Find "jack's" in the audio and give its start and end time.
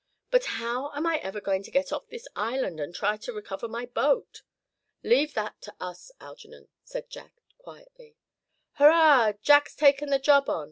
9.43-9.75